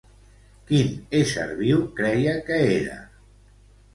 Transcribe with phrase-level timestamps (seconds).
[0.71, 0.87] Quin
[1.19, 2.99] ésser viu creia que era?